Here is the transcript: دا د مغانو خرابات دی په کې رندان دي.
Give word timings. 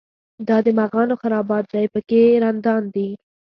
دا 0.47 0.57
د 0.65 0.67
مغانو 0.79 1.15
خرابات 1.21 1.65
دی 1.75 1.85
په 1.93 1.99
کې 2.09 2.21
رندان 2.43 2.83
دي. 2.95 3.09